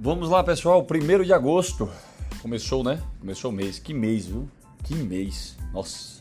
[0.00, 0.84] Vamos lá, pessoal.
[0.84, 1.90] Primeiro de agosto.
[2.40, 3.02] Começou, né?
[3.18, 3.80] Começou o mês.
[3.80, 4.48] Que mês, viu?
[4.84, 5.56] Que mês.
[5.72, 6.20] Nossa.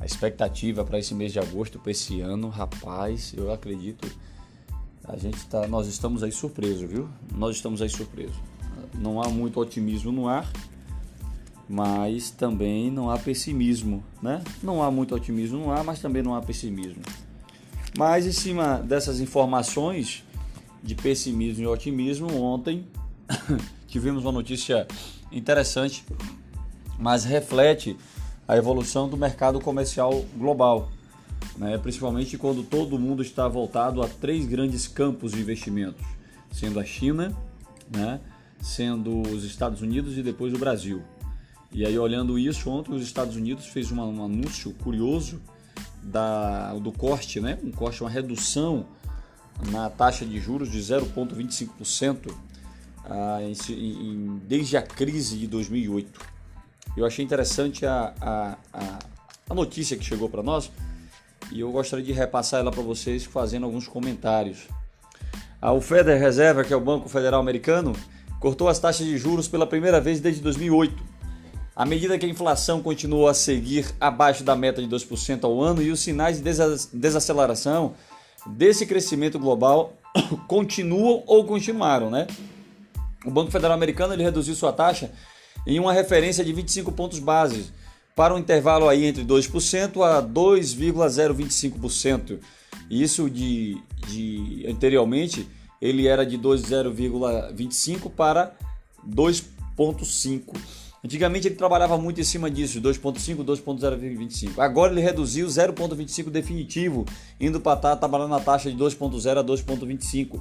[0.00, 4.10] A expectativa para esse mês de agosto, para esse ano, rapaz, eu acredito.
[5.04, 7.10] A gente tá, nós estamos aí surpresos, viu?
[7.34, 8.36] Nós estamos aí surpresos.
[8.94, 10.50] Não há muito otimismo no ar,
[11.68, 14.42] mas também não há pessimismo, né?
[14.62, 17.02] Não há muito otimismo no ar, mas também não há pessimismo.
[17.98, 20.24] Mas em cima dessas informações
[20.86, 22.86] de pessimismo e otimismo, ontem
[23.88, 24.86] tivemos uma notícia
[25.32, 26.04] interessante,
[26.96, 27.96] mas reflete
[28.46, 30.88] a evolução do mercado comercial global,
[31.58, 31.76] né?
[31.76, 36.06] principalmente quando todo mundo está voltado a três grandes campos de investimentos,
[36.52, 37.36] sendo a China,
[37.92, 38.20] né?
[38.62, 41.02] sendo os Estados Unidos e depois o Brasil.
[41.72, 45.42] E aí olhando isso, ontem os Estados Unidos fez um anúncio curioso
[46.00, 47.58] da, do corte, né?
[47.64, 48.86] um corte, uma redução
[49.70, 52.32] na taxa de juros de 0,25%
[53.04, 53.38] ah,
[54.42, 56.20] desde a crise de 2008.
[56.96, 58.98] Eu achei interessante a, a, a,
[59.50, 60.70] a notícia que chegou para nós
[61.52, 64.66] e eu gostaria de repassar ela para vocês fazendo alguns comentários.
[65.62, 67.92] O Federal Reserve, que é o Banco Federal Americano,
[68.40, 71.16] cortou as taxas de juros pela primeira vez desde 2008
[71.76, 75.82] à medida que a inflação continuou a seguir abaixo da meta de 2% ao ano
[75.82, 76.54] e os sinais de
[76.94, 77.92] desaceleração
[78.48, 79.92] desse crescimento global
[80.48, 82.26] continuam ou continuaram, né?
[83.24, 85.10] O Banco Federal Americano ele reduziu sua taxa
[85.66, 87.72] em uma referência de 25 pontos base
[88.14, 92.38] para um intervalo aí entre 2% a 2,025%.
[92.88, 95.48] Isso de, de anteriormente
[95.82, 98.54] ele era de 2,025 para
[99.06, 100.56] 2,5.
[101.04, 104.58] Antigamente ele trabalhava muito em cima disso, 2.5, 2.025.
[104.58, 107.04] Agora ele reduziu 0.25 definitivo,
[107.40, 110.40] indo para estar tá trabalhando na taxa de 2.0 a 2.25.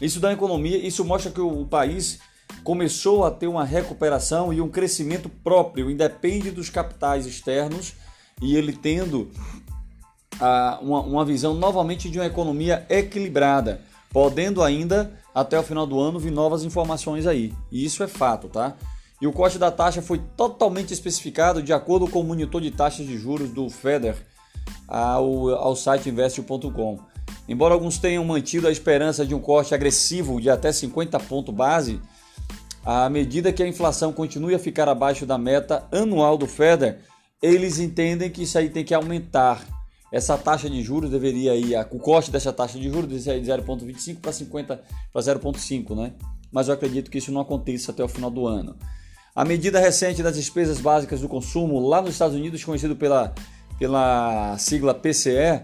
[0.00, 2.18] Isso dá economia, isso mostra que o país
[2.62, 7.94] começou a ter uma recuperação e um crescimento próprio, independe dos capitais externos,
[8.42, 9.30] e ele tendo
[10.40, 15.98] a, uma, uma visão novamente de uma economia equilibrada, podendo ainda até o final do
[16.00, 17.54] ano vir novas informações aí.
[17.70, 18.74] E isso é fato, tá?
[19.20, 23.06] E o corte da taxa foi totalmente especificado de acordo com o monitor de taxas
[23.06, 24.16] de juros do FEDER
[24.86, 26.98] ao, ao site investe.com.
[27.48, 32.00] Embora alguns tenham mantido a esperança de um corte agressivo de até 50 pontos base,
[32.84, 36.98] à medida que a inflação continue a ficar abaixo da meta anual do FEDER,
[37.40, 39.64] eles entendem que isso aí tem que aumentar.
[40.12, 43.50] Essa taxa de juros deveria ir, o corte dessa taxa de juros deveria ir de
[43.50, 46.12] 0,25 para 50 para 0,5, né?
[46.50, 48.76] Mas eu acredito que isso não aconteça até o final do ano.
[49.36, 53.34] A medida recente das despesas básicas do consumo lá nos Estados Unidos, conhecido pela,
[53.78, 55.62] pela sigla PCE,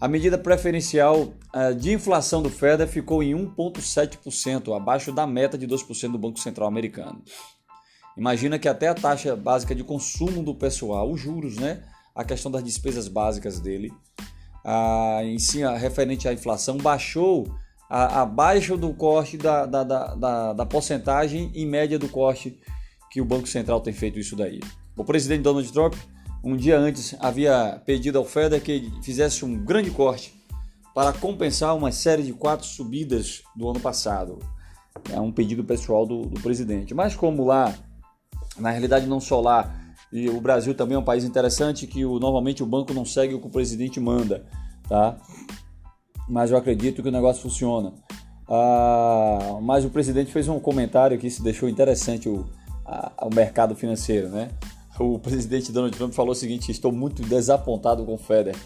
[0.00, 5.68] a medida preferencial uh, de inflação do Fed ficou em 1,7%, abaixo da meta de
[5.68, 7.22] 2% do Banco Central americano.
[8.16, 11.84] Imagina que até a taxa básica de consumo do pessoal, os juros, né?
[12.12, 13.92] A questão das despesas básicas dele,
[14.66, 17.54] uh, em si, referente à inflação, baixou
[17.88, 22.58] abaixo do corte da, da, da, da, da porcentagem em média do corte
[23.12, 24.58] que o Banco Central tem feito isso daí.
[24.96, 25.94] O presidente Donald Trump,
[26.42, 30.34] um dia antes, havia pedido ao FED que fizesse um grande corte
[30.94, 34.38] para compensar uma série de quatro subidas do ano passado.
[35.10, 36.94] É um pedido pessoal do, do presidente.
[36.94, 37.74] Mas como lá,
[38.58, 39.74] na realidade não só lá,
[40.10, 43.34] e o Brasil também é um país interessante que o, normalmente o banco não segue
[43.34, 44.46] o que o presidente manda,
[44.88, 45.18] tá?
[46.28, 47.92] Mas eu acredito que o negócio funciona.
[48.48, 52.46] Ah, mas o presidente fez um comentário que se deixou interessante o,
[53.16, 54.50] ao mercado financeiro, né?
[54.98, 58.56] O presidente Donald Trump falou o seguinte: estou muito desapontado com o Feder.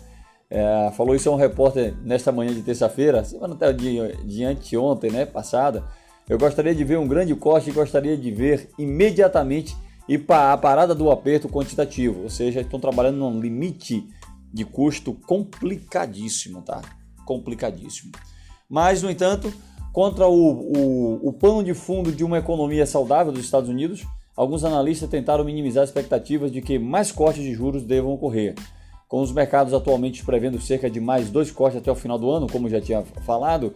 [0.49, 5.11] É, falou isso a um repórter nesta manhã de terça-feira, semana até de, de anteontem,
[5.11, 5.85] né, passada.
[6.29, 9.77] Eu gostaria de ver um grande corte e gostaria de ver imediatamente
[10.09, 14.07] e a parada do aperto quantitativo, ou seja, estão trabalhando num limite
[14.53, 16.81] de custo complicadíssimo, tá?
[17.25, 18.13] Complicadíssimo.
[18.69, 19.53] Mas, no entanto,
[19.93, 24.07] contra o, o, o pano de fundo de uma economia saudável dos Estados Unidos,
[24.37, 28.55] alguns analistas tentaram minimizar as expectativas de que mais cortes de juros devam ocorrer.
[29.09, 32.47] Com os mercados atualmente prevendo cerca de mais dois cortes até o final do ano,
[32.49, 33.73] como já tinha falado,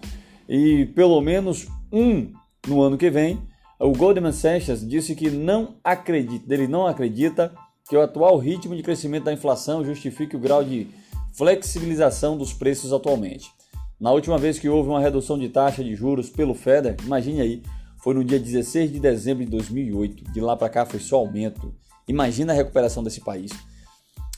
[0.48, 2.32] e pelo menos um
[2.66, 3.40] no ano que vem,
[3.78, 7.52] o Goldman Sachs disse que não acredita, ele não acredita
[7.88, 10.88] que o atual ritmo de crescimento da inflação justifique o grau de
[11.32, 13.50] flexibilização dos preços atualmente.
[13.98, 17.62] Na última vez que houve uma redução de taxa de juros pelo FEDER, imagine aí,
[18.02, 20.32] foi no dia 16 de dezembro de 2008.
[20.32, 21.74] De lá para cá foi só aumento.
[22.08, 23.50] Imagina a recuperação desse país.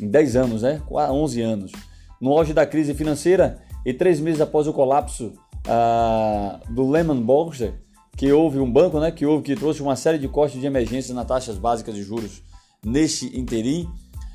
[0.00, 0.82] Em 10 anos, né?
[0.90, 1.72] 11 anos.
[2.20, 5.32] No auge da crise financeira e três meses após o colapso
[5.66, 7.72] uh, do Lehman Brothers,
[8.16, 11.14] que houve um banco, né, que houve que trouxe uma série de cortes de emergência
[11.14, 12.42] nas taxas básicas de juros
[12.84, 13.88] neste interim.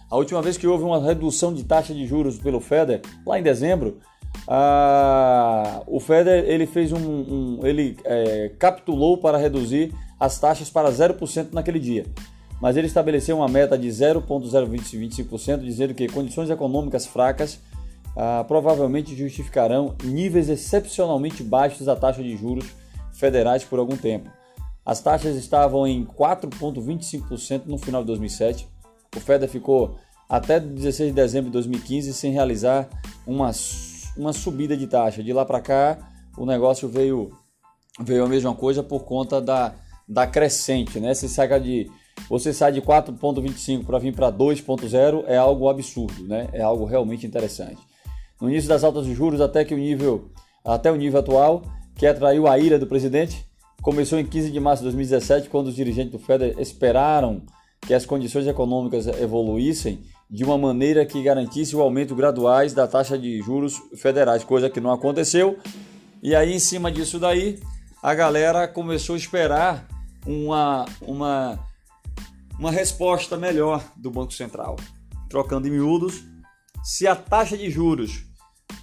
[0.10, 3.44] A última vez que houve uma redução de taxa de juros pelo Feder, lá em
[3.44, 4.00] dezembro,
[4.48, 10.92] a, o Feder ele fez um, um ele é, capitulou para reduzir as taxas para
[10.92, 12.06] 0% naquele dia.
[12.60, 17.60] Mas ele estabeleceu uma meta de 0,025%, dizendo que condições econômicas fracas
[18.16, 22.66] ah, provavelmente justificarão níveis excepcionalmente baixos da taxa de juros
[23.14, 24.28] federais por algum tempo.
[24.84, 28.68] As taxas estavam em 4,25% no final de 2007.
[29.16, 29.98] O FEDER ficou
[30.28, 32.90] até 16 de dezembro de 2015 sem realizar
[33.26, 33.52] uma,
[34.18, 35.24] uma subida de taxa.
[35.24, 35.98] De lá para cá,
[36.38, 37.32] o negócio veio,
[38.00, 39.76] veio a mesma coisa por conta da,
[40.08, 41.00] da crescente.
[41.00, 41.14] Né?
[41.14, 41.90] Você sai de,
[42.30, 46.48] você sai de 4,25 para vir para 2,0 é algo absurdo, né?
[46.54, 47.88] é algo realmente interessante
[48.40, 50.30] no início das altas de juros até que o nível
[50.64, 51.64] até o nível atual,
[51.96, 53.46] que atraiu a ira do presidente,
[53.82, 57.42] começou em 15 de março de 2017, quando os dirigentes do Fed esperaram
[57.80, 63.18] que as condições econômicas evoluíssem de uma maneira que garantisse o aumento graduais da taxa
[63.18, 65.58] de juros federais, coisa que não aconteceu.
[66.22, 67.60] E aí, em cima disso daí,
[68.02, 69.88] a galera começou a esperar
[70.26, 71.60] uma, uma,
[72.60, 74.76] uma resposta melhor do Banco Central.
[75.30, 76.24] Trocando em miúdos,
[76.84, 78.26] se a taxa de juros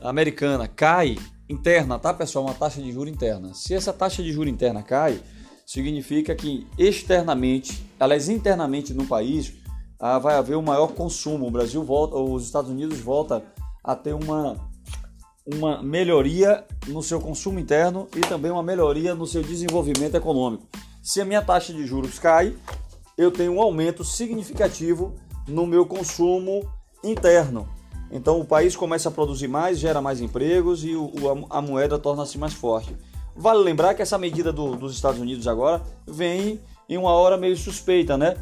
[0.00, 1.16] americana cai,
[1.48, 2.44] interna, tá pessoal?
[2.44, 3.52] Uma taxa de juro interna.
[3.54, 5.20] Se essa taxa de juro interna cai,
[5.66, 9.52] significa que externamente, aliás, internamente no país,
[10.06, 11.46] ah, vai haver um maior consumo.
[11.46, 13.42] O Brasil volta, os Estados Unidos volta
[13.82, 14.54] a ter uma,
[15.46, 20.68] uma melhoria no seu consumo interno e também uma melhoria no seu desenvolvimento econômico.
[21.02, 22.54] Se a minha taxa de juros cai,
[23.16, 25.14] eu tenho um aumento significativo
[25.48, 26.70] no meu consumo
[27.02, 27.66] interno.
[28.10, 31.12] Então o país começa a produzir mais, gera mais empregos e o,
[31.48, 32.94] a, moeda torna-se mais forte.
[33.34, 36.60] Vale lembrar que essa medida do, dos Estados Unidos agora vem
[36.90, 38.36] em uma hora meio suspeita, né?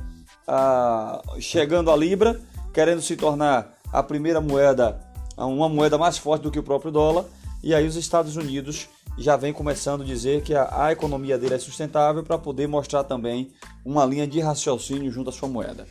[0.47, 2.41] Ah, chegando a Libra,
[2.73, 5.01] querendo se tornar a primeira moeda,
[5.37, 7.25] uma moeda mais forte do que o próprio dólar,
[7.63, 11.55] e aí os Estados Unidos já vem começando a dizer que a, a economia dele
[11.55, 13.53] é sustentável para poder mostrar também
[13.85, 15.87] uma linha de raciocínio junto à sua moeda.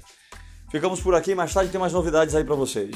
[0.70, 2.96] Ficamos por aqui, mais tarde tem mais novidades aí para vocês.